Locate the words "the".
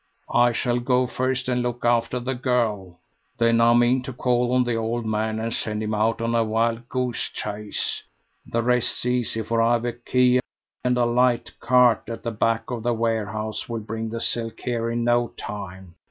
2.19-2.33, 4.63-4.73, 8.43-8.63, 12.23-12.31, 12.81-12.95, 14.09-14.19